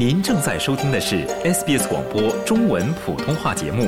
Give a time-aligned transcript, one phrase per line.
[0.00, 3.86] 您正在收听的是 SBS 广播中文普通话节目，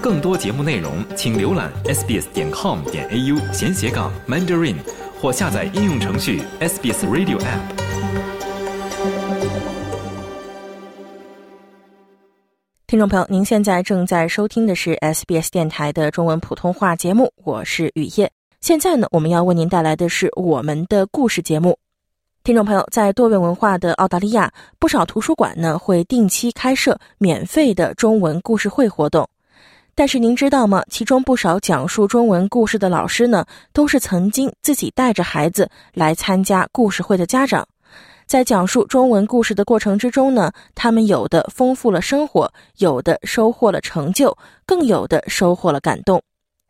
[0.00, 4.76] 更多节目内容请浏览 sbs 点 com 点 au 闲斜杠 mandarin
[5.20, 7.60] 或下载应用程序 SBS Radio App。
[12.86, 18.32] 听众朋友，您现在正在收听的是 SBS 电台的中文普通话节目，我是雨夜。
[18.62, 21.76] 现在呢，我们要为您带来的是我们的故事节目。
[22.44, 29.28] 听众朋友，在多元文化的澳大利亚，不少图书馆呢会定期开设免费的中文故事会活动。
[29.94, 30.82] 但是您知道吗？
[30.90, 37.64] 其中不少讲述中文故事的老师呢，都是曾经自己带着孩子来参加故事会的家长。
[38.26, 46.20] 在讲述中文故事的过程之中呢，他们有的丰富了生活，有的收获了成就，更有的收获了感动。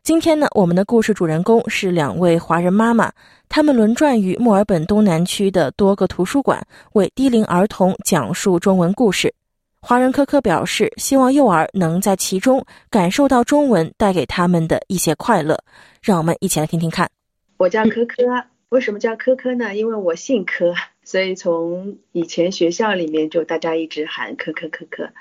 [0.03, 3.09] 今天呢，我们的故事主人公是两位华人妈妈，
[3.47, 9.33] 他们轮转于墨尔本东南区的多个图书馆，为低龄儿童讲述中文故事。
[9.79, 15.57] 华人科科表示，希望幼儿能在其中感受到中文带给他们的一些快乐。
[16.01, 17.09] 让我们一起来听听看。
[17.55, 18.25] 我叫科科，
[18.67, 19.73] 为什么叫科科呢？
[19.73, 20.73] 因为我姓科，
[21.05, 25.11] 所以从以前学校里面就大家一直喊科科科科，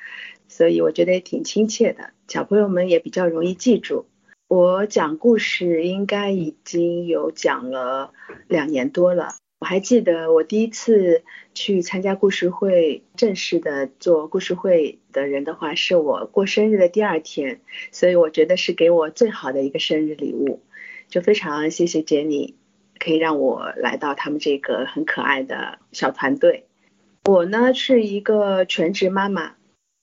[0.49, 4.07] 所以我觉得也挺亲切的，小朋友们也比较容易记住。
[4.55, 8.13] 我讲故事应该已经有讲了
[8.49, 9.31] 两年多了。
[9.59, 20.61] 我还记得我第一次去参加故事会，正式的做故事会的人的话，是我过生日的第二天，所以我觉得是给我最好的一个生日礼物。
[21.09, 22.55] 就非常谢谢杰尼，
[22.99, 26.67] 可以让我来到他们这个很可爱的小团队。
[27.25, 29.55] 我呢是一个全职妈妈，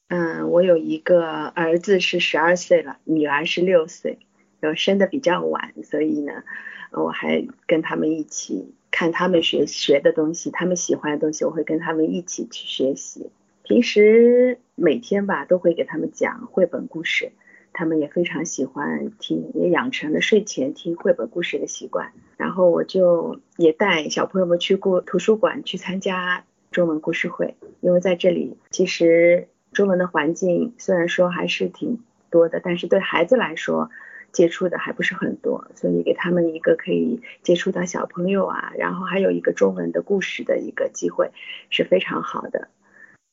[0.07, 4.17] 嗯，我有一个儿子是十二岁了，女儿是六岁。
[4.59, 6.43] 然后生的比较晚，所以呢，
[6.91, 13.29] 我还跟他们一起看他们学学的东西，他们喜欢的东西，我会跟他们一起去学习。
[13.63, 17.31] 平时每天吧，都会给他们讲绘本故事，
[17.71, 22.11] 他们也非常喜欢听，也养成了睡前听绘本故事的习惯。
[22.35, 31.99] 然后我就也带小朋友们去过图书馆去参加中文故事会，因为在这里其实中文的环境虽然说还是挺
[32.31, 33.89] 多的，但是对孩子来说。
[34.31, 41.31] 接触的还不是很多，所以给他们一个可以接触到小朋友啊，然后还有一个中文的故事的一个机会
[41.69, 42.67] 是非常好的。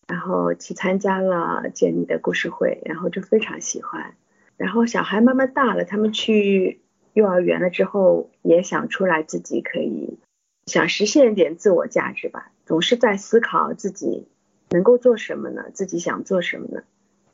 [0.09, 4.15] 然后去参加了建立的故事会，然后就非常喜欢。
[4.57, 6.81] 然后小孩慢慢大了，他们去
[7.13, 10.19] 幼儿园了之后，也想出来自己可以
[10.67, 14.29] 想实现一点自我价值吧，总是在思考自己
[14.71, 15.65] 能够做什么呢？
[15.73, 16.85] 自己想做什么呢？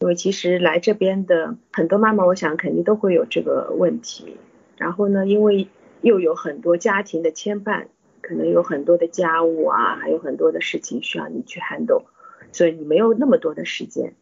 [0.02, 4.36] 因为其实来这边的很多妈妈，我想肯定都会有这个问题。
[4.76, 5.68] 然后呢，因为
[6.00, 7.84] 又有很多家庭的牵绊，
[8.20, 12.02] 可能有很多的家务啊，还有很多的事情需要你去 handle，
[12.50, 14.14] 所以你没有那么多的时间。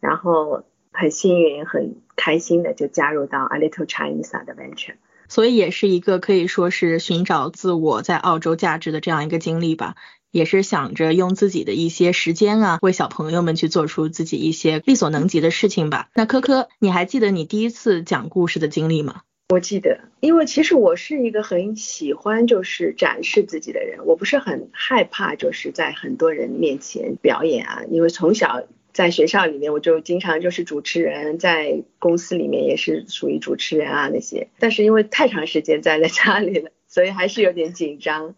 [0.00, 4.94] 然后很幸运、很开心的就加入到 A Little Chinese Adventure，
[5.28, 9.94] 所以也是一个可以说是寻找自我在澳洲价值的这样一个经历吧。
[10.30, 16.08] 也是想着用自己的一些时间啊，为小朋友们去做出自己一些力所能及的事情吧。
[16.14, 19.22] 那科科，你还记得你第一次讲故事的经历吗？
[19.50, 27.82] 我记得，因为其实我是一个很喜欢就是展示自己的人，我不是很害怕就是在很多人面前表演啊。
[27.90, 28.62] 因为从小
[28.92, 34.48] 在学校里面，我就经常就是主持人，在公司里面也是属于主持人啊那些。
[34.58, 38.34] 但是因为太长时间待在家里了，所以还是有点紧张。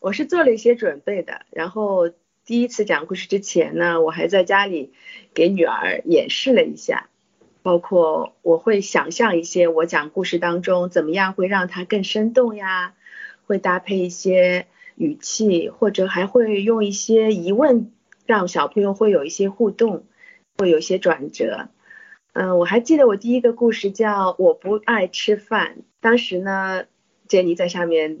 [0.00, 2.08] 我是做了一些准备的，然后
[2.46, 4.94] 第一次讲故事之前呢，我还在家里
[5.34, 7.10] 给女儿演示了一下，
[7.62, 12.94] 包括我会想象一些我讲故事当中怎么样会让它更生动呀，
[13.46, 14.66] 会搭配一些
[14.96, 17.92] 语气，或者还会用一些疑问
[18.24, 20.06] 让小朋友会有一些互动，
[20.56, 21.68] 会有一些转折。
[22.32, 26.84] 嗯，我还记得我第一个故事叫我不爱吃饭，当时呢，
[27.28, 28.20] 杰尼在下面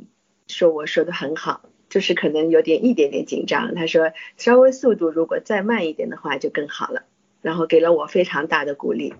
[0.50, 1.62] 说我说的很好。
[1.88, 7.02] 就是可能有点一点点紧张，他说稍微速度如果再慢一点的话就更好了，
[7.42, 9.12] 然后给了我非常大的鼓励，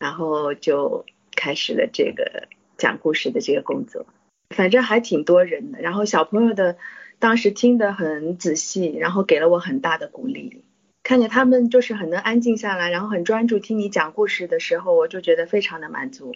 [0.00, 1.04] 然后就
[1.36, 4.06] 开始了这个讲故事的这个工作，
[4.50, 6.76] 反正还挺多人的，然后小朋友的
[7.20, 10.64] 当时听得很仔细，然后给了我很大的鼓励，
[11.04, 16.34] 看见他们就是很能安静下来，然后很专注听你讲故事的时候，我就觉得非常的满足。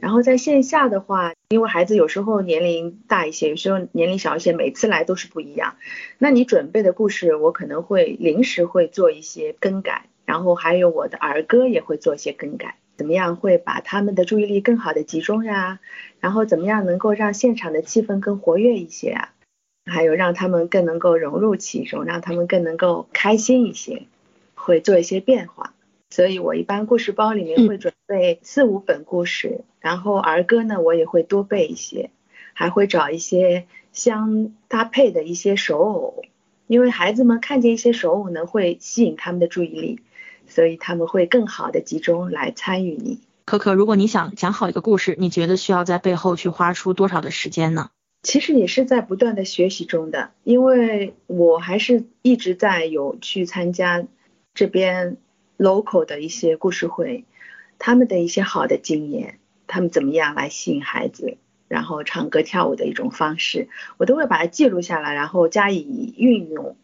[0.00, 5.76] 然后在线下的话，因为孩子有时候年龄大一些，有时候年龄小一些，每次来都是不一样。
[6.18, 12.76] 那你准备的故事，我可能会临时会做一些更改，然后还有我的儿歌也会做一些更改。
[12.96, 15.80] 怎么样会把他们的注意力更好的集中呀？
[16.20, 19.30] 然后怎么样能够让现场的气氛更活跃一些啊？
[19.86, 24.02] 还有让他们更能够融入其中，让他们更能够开心一些。
[24.54, 25.72] 会做一些变化。
[26.10, 32.10] 所以我一般故事包里面会准备四五本故事，然后儿歌呢我也会多背一些，
[32.54, 36.24] 还会找一些相搭配的一些手偶，
[36.66, 40.00] 因为孩子们看见一些手偶呢会吸引他们的注意力，
[40.46, 43.20] 所以他们会更好的集中来参与你。
[43.44, 47.90] 可可，如果你想讲好一个故事，你觉得需要在背后去花出多少的时间呢？
[48.22, 54.04] 其实也是在不断的学习中的，因为我还是一直在有去参加
[54.54, 55.18] 这边。
[55.58, 57.24] Local 的一些故事会，
[57.78, 63.68] 他们的一些好的经验，他们怎么样来吸引孩子，然后唱歌跳舞的一种方式，
[63.98, 66.76] 我都会把它记录下来，然后加以运用。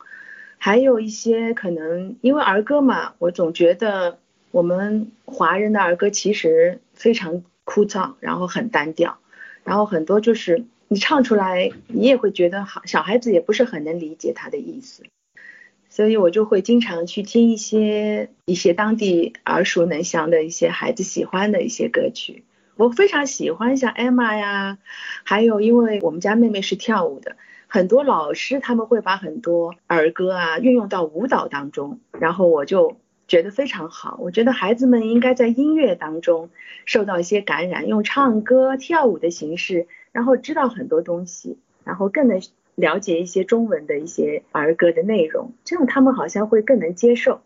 [0.59, 4.19] 还有一些可能因为儿歌嘛，我总觉得
[4.51, 9.19] 我们华人的儿歌其实非常枯燥，然后很单调，
[9.63, 15.03] 然后很多就是你唱出来，你也会觉得好，小孩子也不是很能理解他的意思。
[15.95, 22.43] 所以我就会经常去听一些一些当地耳熟能详的一些孩子喜欢的一些歌曲。
[22.75, 24.79] 我非常喜欢像 Emma 呀，
[25.23, 27.37] 还有因为我们家妹妹是跳舞的，
[27.69, 32.97] 很多老师他们会把很多儿歌啊运用到舞蹈当中，然后我就
[33.29, 34.19] 觉得非常好。
[34.21, 36.51] 我觉得孩子们应该在音乐当中
[36.87, 42.41] 受到一些感染，用唱歌跳舞的形式，然后知道很多东西，然后更能。
[42.75, 47.41] 了解一些中文的一些儿歌的内容，这样他们好像会更能接受。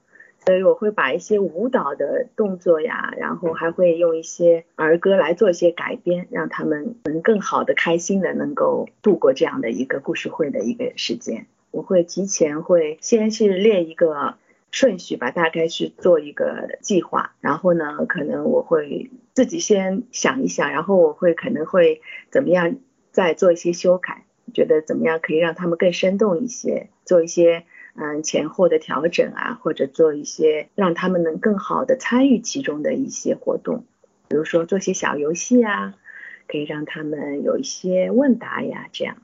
[0.47, 11.47] 所以我会把一些舞蹈的动作呀，然后还会用一些儿歌来做一些改编，让他们能更好的、开心的能够度过这样的一个故事会的一个时间。
[11.71, 14.37] 我会提前会先是列一个
[14.71, 22.77] 顺序吧，大概是做一个计划，然后呢，可能我会自己先想一想，然后我会可能会怎么样
[23.11, 24.25] 再做一些修改。
[24.53, 27.65] 觉得怎么样可以让他们更生动一些，做一些
[27.95, 33.85] 嗯前后的调整啊，或者做一些让他们能更好的参与其中的一些活动，
[34.29, 35.95] 比如说做些小游戏啊，
[36.47, 39.17] 可以让他们有一些问答呀，这样。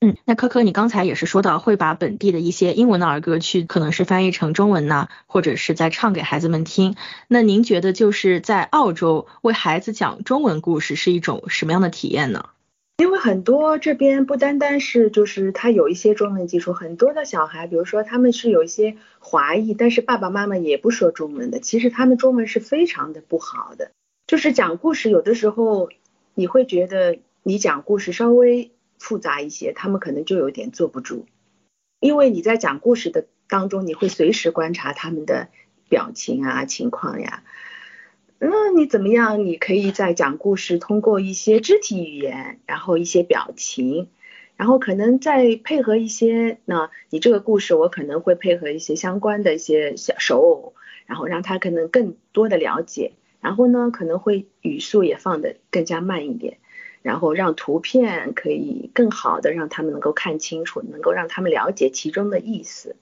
[0.00, 6.94] 嗯，那科科，你刚才也是说到会把本地的一些英文的儿歌去，可能是翻译成中文呐，或者是在唱给孩子们听。
[7.26, 12.50] 那您觉得就是在澳洲为孩子讲中文故事是一种什么样的体验呢？
[12.96, 23.90] 因为很多这边不单单是就是他有一些中文基础，很多的小孩，比如说他们是有一些华裔，但是爸爸妈妈也不说中文的，其实他们中文是非常的不好的。
[24.28, 25.90] 就是讲故事有的时候
[26.34, 31.26] 你会觉得你讲故事稍微复杂一些，他们可能就有点坐不住，
[31.98, 35.48] 因为你在讲故事的当中，你会随时观察他们的
[35.88, 37.42] 表情啊情况呀。
[38.46, 39.46] 嗯，你怎么样？
[39.46, 44.10] 你可以在讲故事，通过一些肢体语言，然后一些表情，
[44.58, 50.74] 然后可能再配合一些，那你这个故事我可能会配合一些相关的一些小手偶，
[51.06, 56.58] 然后让他可能更多的了解，然后呢可能会语速也放的更加慢一点，
[57.00, 62.94] 然后让图片可以更好的让他们能够看清楚，能够让他们了解其中的意思，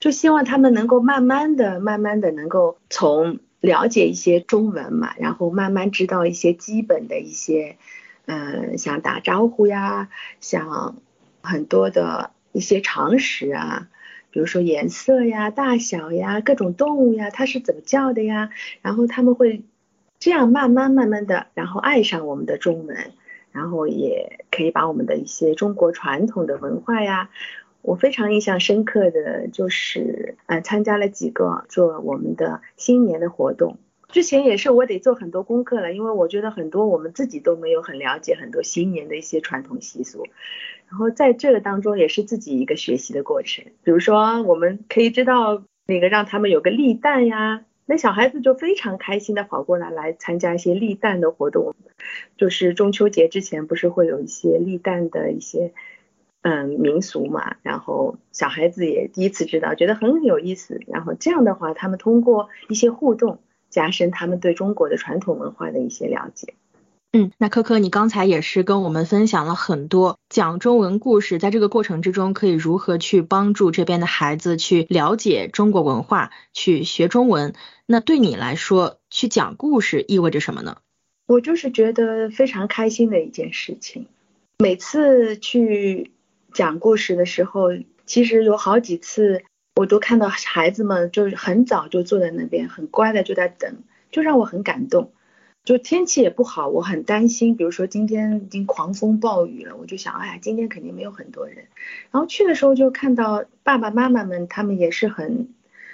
[0.00, 3.38] 就希望他们能够慢慢的、慢慢的能够从。
[3.60, 7.76] 了解一些中文嘛，然后慢慢知道一些基本的一些，
[8.26, 10.08] 嗯，像打招呼呀，
[10.40, 10.96] 像
[11.42, 13.88] 很多的一些常识啊，
[14.30, 18.50] 比如说颜色呀、大小呀、各种动物呀，它是怎么叫的呀，
[18.82, 19.62] 然后他们会
[20.18, 23.12] 这样慢慢慢慢的，然后爱上我们的中文，
[23.52, 27.30] 然后也可以把我们的一些中国传统的文化呀。
[27.82, 33.78] 我非常印象深刻的就是，呃，参加了几个做我们的新年的活动。
[34.08, 40.26] 之前也是我得做很多功课了，因为我觉得很多我们自己都没有很了解很多新年的一些传统习俗。
[40.88, 43.64] 然后在这个当中也是自己一个学习的过程。
[43.84, 51.76] 比如说，我们可以知道那个让他们有个立蛋呀，那小孩子就非常开心的跑过来来参加一些立蛋的活动。
[52.36, 55.72] 就是中秋节之前不是会有一些立蛋的一些。
[56.42, 60.80] 嗯，民俗嘛，然后小孩子也第一次知道，觉得很有意思。
[60.86, 66.54] 然后这样的话，他们通过一些互动，加深他们对中国的传统文化的一些了解。
[67.12, 77.52] 嗯，那科科，你刚才也是跟我们分享了很多讲中文故事，在这个过程之中，可以如何去帮助这边的孩子去了解中国文化，去学中文。
[77.84, 80.78] 那对你来说，去讲故事意味着什么呢？
[81.26, 84.06] 我就是觉得非常开心的一件事情，
[84.56, 86.12] 每次去。
[86.52, 87.70] 讲故事的时候，
[88.06, 89.42] 其实有好几次，
[89.76, 95.12] 我都看到孩子们就是很早就坐在那边，很乖的就在等，就让我很感动。
[95.62, 101.66] 就天气也不好，我很担心，比如说今天已经狂风暴雨了，我就想，哎呀，今天肯定没有很多人。
[102.10, 105.50] 然后去的时候就看到爸爸妈妈们，他们也是很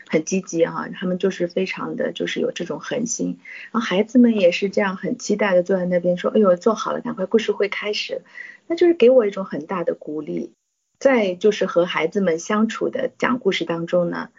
[0.08, 3.40] 很积极哈，他们就是非常的就是有这种恒心，
[3.72, 8.22] 然后孩子们也是这样很期待的坐在那边说，哎呦做好了，赶快故事会开始，
[8.68, 10.52] 那就是给我一种很大的鼓励。
[10.98, 14.30] 在就是和孩子们相处的讲故事当中呢，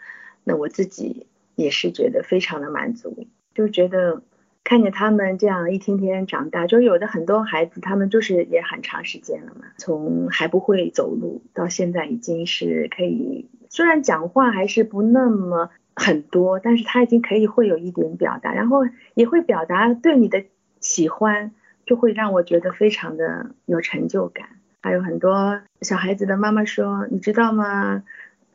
[0.44, 4.24] 那我自己也是觉得非常的满足，就觉得
[4.64, 13.50] 看见他们这样一天天长大，就有的很多孩子他们就是也很长时间了嘛，从还不会走路到现在已经是可以。
[13.78, 18.80] 虽然讲话还是不那么很多，但是他已经可以会有一点表达，然后
[19.14, 20.46] 也会表达对你的
[20.80, 21.52] 喜欢，
[21.86, 24.48] 就会让我觉得非常的有成就感。
[24.82, 28.02] 还有很多小孩子的妈妈说，你知道吗？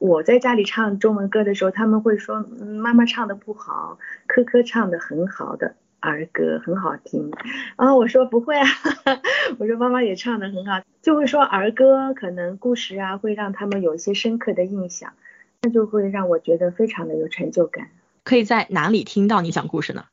[0.00, 7.30] 我在家里唱中文歌的时候，他们会说妈妈唱的不好，科科唱的很好的儿歌很好听。
[7.78, 8.66] 然后我说不会啊，
[9.58, 10.82] 我说妈妈也唱的很好。
[11.00, 15.14] 就会说儿歌可能故事啊，会让他们有一些深刻的印象，
[15.62, 17.88] 那就会让我觉得非常的有成就感。
[18.24, 20.04] 可以在哪里听到你讲故事呢？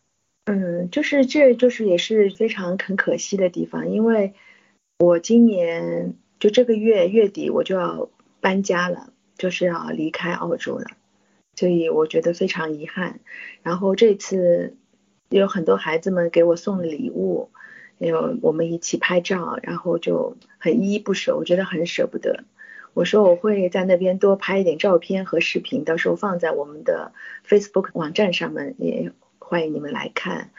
[0.46, 4.34] 嗯，就是这就是也是非常很可惜的地方，因为
[4.98, 8.10] 我今年就这个月月底我就要
[8.42, 10.88] 搬家了，就是要离开澳洲了，
[11.56, 13.20] 所以我觉得非常遗憾。
[13.62, 14.76] 然后这次
[15.30, 17.50] 有很多孩子们给我送礼物。
[17.98, 22.46] 有我们一起拍照，然后就很依依不舍，我觉得很舍不得。
[22.94, 27.12] 我说我会在那边多拍一点照片和视频，到时候放在我们的
[27.46, 30.52] Facebook 网站上面，也欢迎你们来看。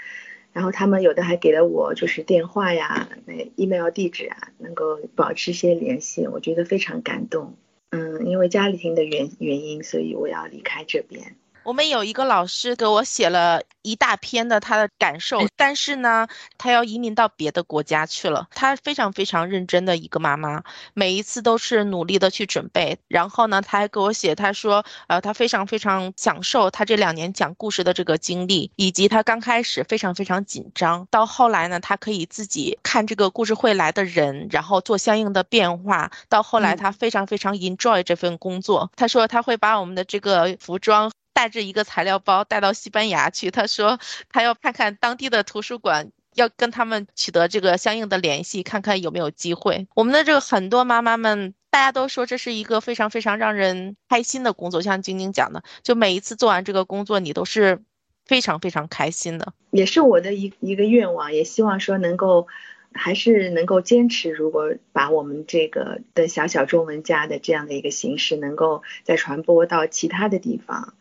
[0.52, 7.54] 然后他们有的还给了我就是电话呀、那 email 地址啊，能够保持一些联系，我觉得非常感动。
[7.88, 11.36] 嗯，因为家里庭的原原因，所以我要离开这边。
[11.62, 16.26] 我们有一个老师给我写了一大篇的他的感受，但是呢，
[16.58, 18.48] 他要移民到别的国家去了。
[18.50, 20.62] 他非常非常认真的一个妈妈，
[20.94, 22.98] 每一次都是努力的去准备。
[23.08, 36.10] 然后呢，他还给我写，他说，呃，他非常非常享受他这两年讲故事的这个经历，以及他刚开始非常非常紧张，到后来呢，他可以自己看这个故事会来的人，然后做相应的变化。
[36.28, 38.90] 到后来，他非常非常 enjoy 这份工作。
[38.96, 41.10] 他说他会把我们的这个服装。
[41.32, 43.98] 带着一个材料包带到西班牙去，他说
[44.30, 49.86] 他要看看当地的图书馆，要跟他们取得这个相应的联系，看看有没有机会。
[49.94, 57.82] 我们的这个很多妈妈们，大家都说这是一个非常非常让人开心的工作，像晶晶讲的，就每一次做完这个工作，你都是
[58.26, 62.46] 非常非常开心的，也是我的一一个愿望，也希望说能够
[62.92, 70.94] 还是能够坚持，如果把我们这个的小小中文家的这样的一个形式，能够再传播到其他的地方。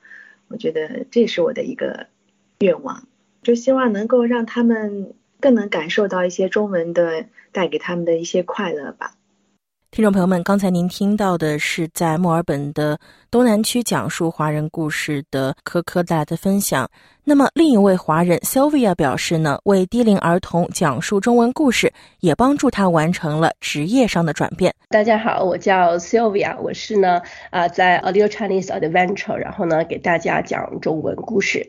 [0.49, 2.07] 我觉得这是我的一个
[2.59, 3.07] 愿望，
[3.41, 9.15] 就希望能够让他们更能感受到一些中文的带给他们的一些快乐吧。
[9.91, 12.97] 听众朋友们，刚才您听到的是在墨尔本的
[13.31, 16.87] 东南区讲述华人故事的科科带来的分享。
[17.23, 24.71] 那么，另一位华人 Sylvia 表示呢，为低龄儿童讲述中文故事，也帮助他完成了职业上的转变。
[24.89, 27.19] 大家好，我叫 Sylvia，我是呢
[27.49, 31.67] 啊在 A Little Chinese Adventure，然后呢给大家讲中文故事。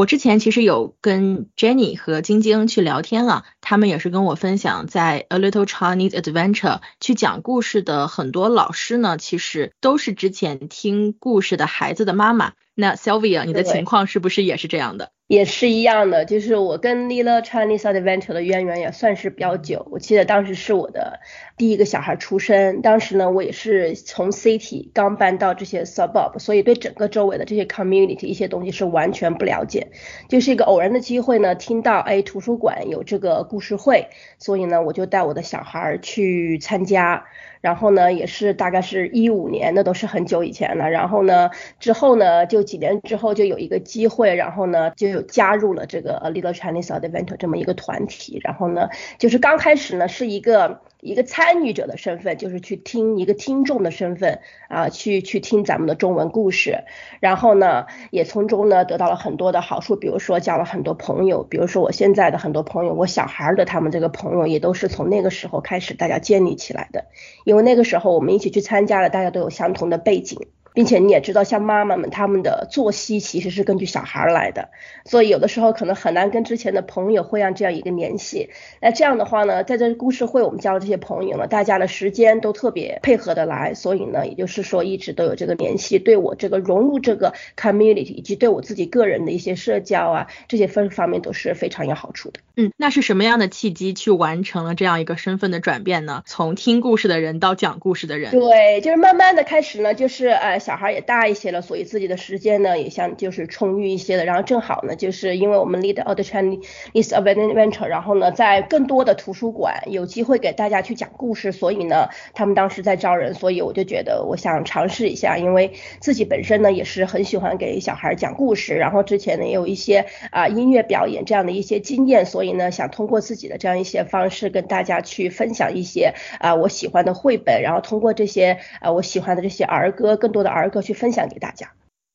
[0.00, 12.54] 我之前其实有跟 Jenny 和晶晶去聊天了，他们也是跟我分享，在 A Little Chinese Adventure 去讲故事的很多老师呢，其实都是之前听故事的孩子的妈妈。
[12.74, 15.12] 那 Sylvia，你的情况是不是也是这样的？
[15.30, 19.86] 也是一样的，就是我跟 Lila Chinese Adventure 的渊源也算是比较久。
[19.92, 21.20] 我记得当时是我的
[21.56, 29.92] 第一个小孩出生，当时呢我也是从 city 刚搬到这些 suburb，所以对整个周围的这些 community 一些东西是完全不了解。
[30.28, 34.08] 就是一个偶然的机会呢，听到哎图书馆有这个故事会，
[34.40, 37.26] 所以呢我就带我的小孩去参加。
[37.60, 40.88] 然后呢，也是大概是一五年，那都是很久以前了。
[40.88, 48.40] 然后呢，之后呢，就几年之后就有一个机会，然后呢，就有加入了这个 Little Chinese Adventure 这么一个团体。
[48.42, 50.80] 然后呢，就是刚开始呢是一个。
[51.02, 56.84] 一个参与者的身份，就是去听一个听众的身份啊，去去听咱们的中文故事，
[57.20, 67.06] 然后呢，也从中呢得到了很多的好处，比如说交了很多朋友，比如说我现在的很多朋友，我小孩的他们这个朋友也都是从那个时候开始大家建立起来的，
[67.46, 70.48] 因为那个时候我们一起去参加了，大家都有相同的背景。
[70.72, 74.68] 并且你也知道，像妈妈们他们的作息其实是根据小孩来的，
[75.04, 78.50] 所以有的时候可能很难跟之前的朋友会让这样一个联系。
[78.80, 92.40] 那这样的话呢，在这故事会我们交了这些朋友呢，大家的时间都特别配合的来，所以呢，也就是说一直都有这个联系，对我这个融入这个 community 以及对我自己个人的一些社交啊这些分方面都是非常有好处的。
[92.56, 96.22] 嗯，那是什么样的契机去完成了这样一个身份的转变呢？
[96.26, 98.30] 从听故事的人到讲故事的人。
[98.30, 100.59] 对，就是慢慢的开始呢，就是呃。
[100.60, 104.24] 小孩也大一些了，所以自己的时间呢也像就是充裕一些的。
[104.24, 106.60] 然后正好呢，就是因为我们 lead the Chinese
[106.94, 131.72] Adventure，然后呢，在更多的图书馆有机会给大家去讲故事，所以呢，他们当时在招人，所以我就觉得我想尝试一下，因为自己本身呢也是很喜欢给小孩讲故事，然后之前呢也有一些啊音乐表演这样的一些经验，所以呢想通过自己的这样一些方式跟大家去分享一些啊我喜欢的绘本，然后通过这些啊我喜欢的这些儿歌，更多的儿歌去分享给大家。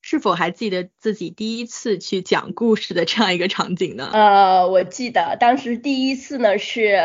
[0.08, 4.08] 是否还记得自己第一次去讲故事的这样一个场景呢？
[4.14, 7.02] 呃，我记得当时第一次呢是。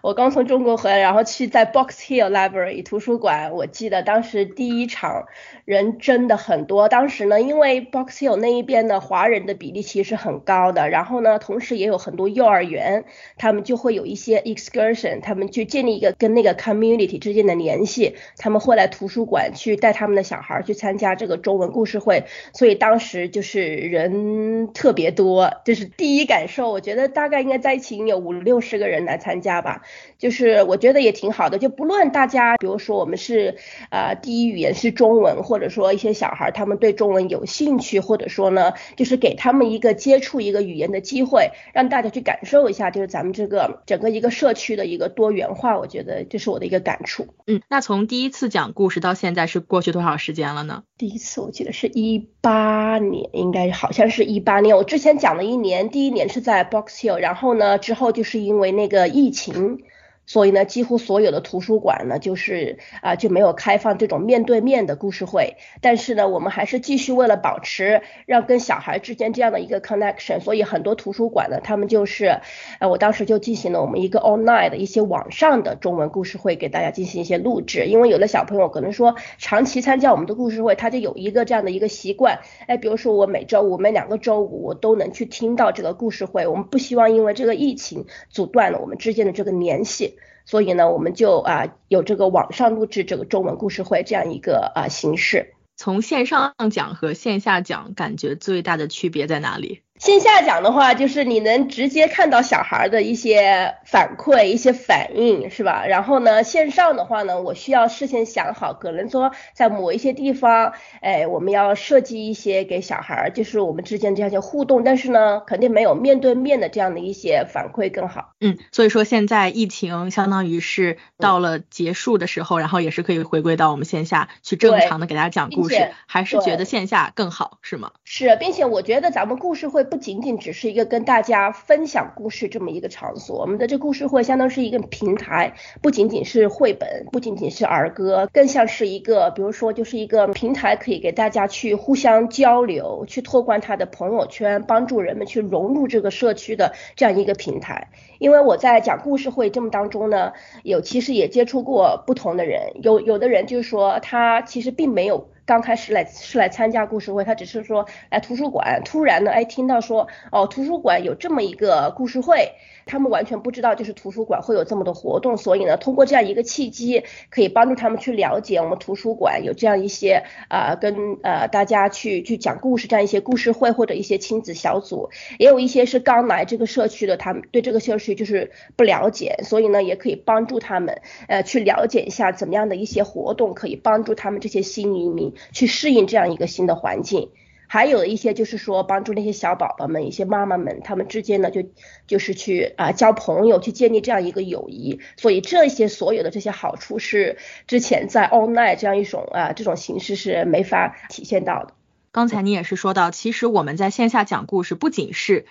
[0.00, 3.50] 我刚从中国回来，然后去在 Box Hill Library 图书馆。
[3.52, 5.26] 我记得当时第一场
[5.64, 6.88] 人真的很多。
[6.88, 10.88] 当时呢，因为 Box Hill 那一边的，华人的比例其实很高的。
[10.88, 13.06] 然后呢，同时也有很多幼儿园，
[13.38, 18.14] 他们就会有一些 excursion，他们去建立一个跟那个 community 之间的联系。
[18.36, 22.22] 他们会来图书馆去带他们的小孩去参加这个中文故事会。
[22.52, 26.70] 所以当时就是人特别多，就是第一感受。
[26.70, 29.82] 我觉得大概应该在一起有五六十个人来参加吧。
[30.18, 33.56] 就是我觉得也挺好的，就不论大家，比如说我们是
[33.90, 47.28] 啊第一语言是中文，或者说一些小孩他们对中文有兴趣，或者说呢，就是给他们一个接触一个语言的机会，让大家去感受一下，就是咱们这个整个一个社区的一个多元化，我觉得这是我的一个感触。
[47.46, 50.82] 嗯，那从第一次讲故事到现在是过去多少时间了呢？
[50.98, 54.76] 第一次我记得是一八年，应该好像是一八年。
[54.76, 59.80] 我之前讲了一年，第一年是在 Box Hill，然后呢之后就是因为那个疫情。
[60.28, 65.56] 所以呢，几乎所有的图书馆呢，就是啊就没有开放这种面对面的故事会。
[65.80, 72.40] 但是呢，我们还是继续为了保持让跟小孩之间这样的一个 connection，所以很多图书馆呢，他们就是，
[72.78, 77.86] 呃，我当时就进行了我们一个 online 的一些网上的中文故事会，给大家进行一些录制。
[77.86, 86.46] 因为有的小朋友可能说长期参加我们的故事会，他就有一个这样的一个习惯，哎，比如说我每周五、每两个周五我都能去听到这个故事会。
[86.46, 90.17] 我们不希望因为这个疫情阻断了我们之间的这个联系。
[90.48, 95.52] 所以呢，我们就啊有这个网上录制这个中文故事会这样一个啊形式。
[95.76, 99.82] 从线上讲和线下讲，感觉最大的区别在哪里？
[99.98, 105.84] 线下讲的话，就是你能直接看到小孩的一些反馈、一些反应，是吧？
[105.86, 118.34] 然后呢，线上的话呢，我需要事先想好，可能说在某一些地方，哎，我们要设计一些给小孩，就是我们之间这样一些互动，但是呢，肯定没有面对面的这样的一些反馈更好。
[118.40, 127.90] 嗯，所以说现在疫情相当于是到了结束的时候，然后也是可以回归到我们线下去正常的给大家讲故事，还是觉得线下更好，是吗？
[128.04, 129.87] 是，并且我觉得咱们故事会。
[129.88, 147.88] 不仅仅只是一个跟大家分享故事这么一个场所，我们的这故事会相当是一个平台，不仅仅是绘本，不仅仅是儿歌，更像是一个，比如说就是一个平台，可以给大家去互相交流，去拓宽他的朋友圈，帮助人们去融入这个社区的这样一个平台。
[148.18, 155.28] 因为我在讲故事会这么当中呢，有其实也接触过不同的人，有有的人就是说他其实并没有。
[155.48, 162.52] 刚开始来是来参加故事会，他只是说来图书馆，突然呢，哎，听到说哦，图书馆有这么一个故事会。
[162.88, 187.30] 他们完全不知道，就是图书馆会有这么多活动，所以呢，通过这样一个契机，可以帮助他们去了解我们图书馆有这样一些啊，跟呃大家去去讲故事这样一些故事会或者一些亲子小组，也有一些是刚来这个社区的，他们对这个社区就是不了解，所以呢，也可以帮助他们呃去了解一下怎么样的一些活动可以帮助他们这些新移民去适应这样一个新的环境。
[187.68, 191.62] 还有一些就是说帮助那些小宝宝们，一些妈妈们，他们之间呢就
[192.08, 194.98] 就是去啊交朋友，去建立这样一个友谊。
[195.16, 201.74] 所以这些所有的这些好处是之前在 online 这样一种啊这种形式是没法体现到的。
[202.10, 205.44] 刚才你也是说到，其实我们在线下讲故事不仅是。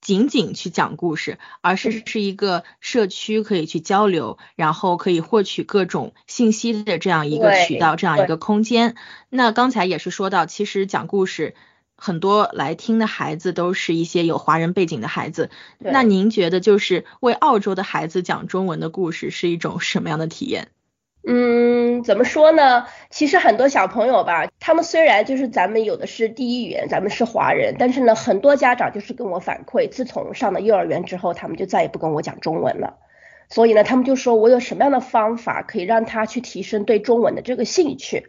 [0.00, 8.96] 仅仅去讲故事，而是是一个社区可以去交流，然后可以获取各种信息的这样一个渠道，这样一个空间。
[9.28, 11.54] 那刚才也是说到，其实讲故事
[11.96, 15.50] 很多来听的孩子都是一些有华人背景的孩子。
[15.78, 20.68] 那您觉得，就是为澳洲的孩子讲中文的故事是一种什么样的体验？
[21.26, 22.86] 嗯，怎么说呢？
[23.10, 32.96] 其实很多小朋友吧，他们虽然就是咱们有的是第一语言，咱们是华人，但是呢，很多家长就是跟我反馈，自从上了幼儿园之后，他们就再也不跟我讲中文了。
[33.50, 38.28] 所以呢，他们就说我有什么样的方法可以让他去提升对中文的这个兴趣。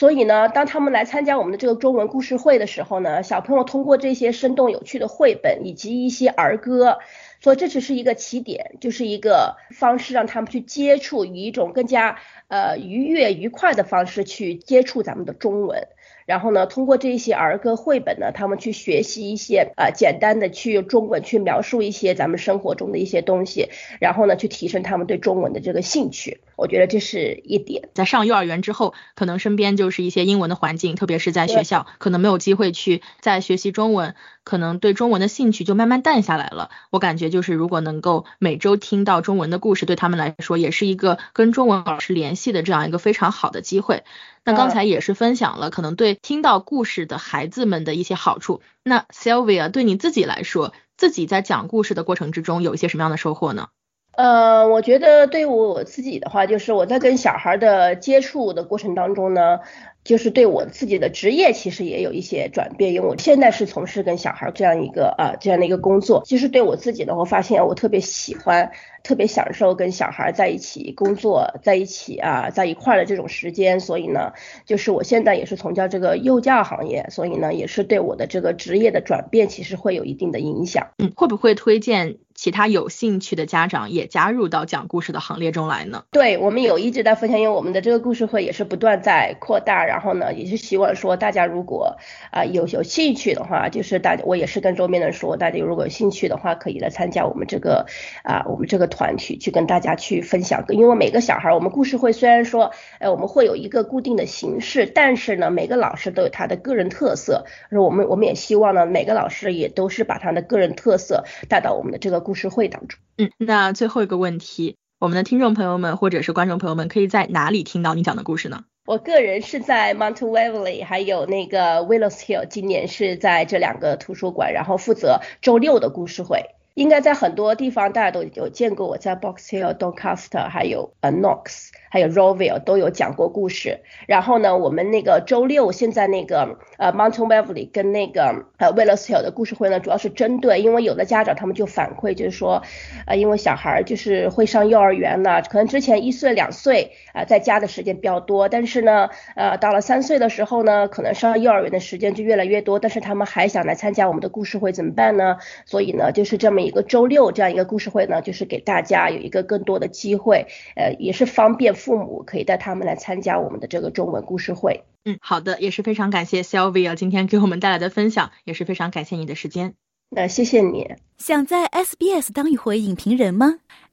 [0.00, 7.00] 所以呢，当他们来参加我们的这个中文故事会的时候呢，小朋友通过这些生动有趣的绘本以及一些儿歌。
[7.42, 12.16] 所以这只是一个起点，就是一个方式，让他们去接触，以一种更加
[12.48, 15.86] 呃愉悦、愉快的方式去接触咱们的中文。
[16.30, 23.68] 然后呢，通过这些儿歌绘本呢，他们去学习一些啊简单的去用中文去描述一些咱们生活中的一些东西，
[24.00, 26.38] 然后呢，去提升他们对中文的这个兴趣。
[26.54, 27.88] 我觉得这是一点。
[27.94, 34.14] 在上幼儿园之后，可能身边就是一些英文的环境，特别是在学校，可能没有机会去再学习中文，
[34.44, 36.70] 可能对中文的兴趣就慢慢淡下来了。
[36.90, 44.04] 我感觉就是如果能够每周听到中文的故事，对他们来说也是一个跟中文保持联系的这样一个非常好的机会。
[44.44, 48.62] 那刚才也是分享了可能对听到故事的孩子们的一些好处。
[48.82, 53.68] 那 Sylvia 对你自己来说，自己在讲故事的过程之中有一些什么样的收获呢？
[54.12, 59.60] 呃，我觉得对我自己的话，就是我在跟小孩的接触的过程当中呢，
[60.04, 66.22] 就是对我自己的职业其实也有一些转变，因为我现在是从事跟小孩这样一个啊这样的一个工作。
[66.24, 68.70] 其实对我自己的我，发现我特别喜欢。
[69.02, 74.34] 特别享受跟小孩在一起工作，在一起啊，在一块的这种时间，所以呢，
[74.66, 80.88] 就是我现在也是从教这个幼教行业，所以呢，也是对我的这个职业的转变，其实会有一定的影响。
[80.98, 86.04] 嗯，会不会推荐其他有兴趣的家长也加入到讲故事的行列中来呢？
[86.10, 91.96] 对，我们有一直在分享，因为我们的这个故事会也是不断在扩大，然后呢，也是希望说大家如果
[92.30, 97.86] 啊有有兴趣的话，就是大家我也是跟周边人说，大家如果有兴趣的话，可以来参加我们这个
[98.22, 98.90] 啊我们这个。
[98.90, 107.46] 团体去跟大家去分享，因为每个小孩，我们故事会虽然说，呃，我们会有一个固定的形式，但是呢，每个老师都有他的个人特色。
[107.70, 112.98] 我们我们也希望呢，每个老师也都是把他的个人特色带到我们的这个故事会当中。
[113.16, 118.64] 嗯，那最后一个问题，我们的听众朋友们或者是观众朋友们，可以在哪里听到你讲的故事呢？
[118.86, 126.46] 我个人是在 Mount Waverly，还有那个 Willows Hill，今年是在这两个图书馆，然后负责周六的故事会。
[126.74, 131.70] 应该在很多地方大家都有见过我在 Box Hill、Doncaster，还有 a Knox，。
[131.92, 142.62] 还有 Roville 都有讲过故事，然后呢，我们那个周六现在那个呃 Mountain Valley 跟那个呃 Willows Hill 的故事会呢，主要是针对，因为有的家长他们就反馈就是说，
[143.06, 155.38] 呃，因为小孩就是会上幼儿园了，可能之前一岁两岁啊在家的时间比较多，但是呢，呃，到了三岁的时候呢，可能上幼儿园的时间就越来越多，但是他们还想来参加我们的故事会怎么办呢？
[155.66, 160.46] 所以呢，就是这么一个周六这样一个故事会呢，就是给大家有一个更多的机会，
[160.76, 161.74] 呃，也是方便。
[161.74, 164.84] 父母可以带他们来参加我们的这个中文故事会。
[165.04, 169.74] 嗯，好的，也是非常感谢 Sylvia 今天给我们带来的分享，也是非常感谢你的时间。
[170.10, 170.94] 那谢谢你。
[171.18, 173.60] 想在 SBS 当一回影评人吗